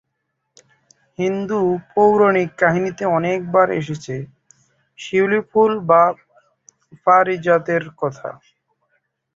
হিন্দু 1.19 1.59
পৌরাণিক 1.93 2.49
কাহিনীতে 2.61 3.03
অনেক 3.17 3.39
বার 3.53 3.67
এসেছে 3.79 4.15
শিউলি 4.99 5.39
ফুল 5.49 5.71
বা 5.89 6.03
পারিজাত 7.05 7.65
এর 7.75 7.85
কথা। 8.01 8.29